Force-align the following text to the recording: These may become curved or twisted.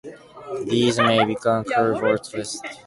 These 0.65 0.97
may 0.97 1.23
become 1.25 1.63
curved 1.63 2.01
or 2.01 2.17
twisted. 2.17 2.71